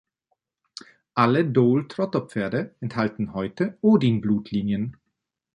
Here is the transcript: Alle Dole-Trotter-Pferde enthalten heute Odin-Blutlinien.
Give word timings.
Alle 1.13 1.45
Dole-Trotter-Pferde 1.45 2.73
enthalten 2.81 3.35
heute 3.35 3.77
Odin-Blutlinien. 3.81 4.97